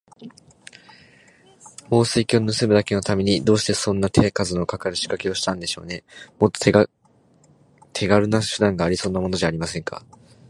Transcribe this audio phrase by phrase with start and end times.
[1.91, 6.03] 宝石をぬすむだけのために、どうしてそんな手数のかかるしかけをしたんでしょうね。
[6.39, 6.79] もっと手が
[8.19, 10.03] るな手段がありそうなものじゃありませんか。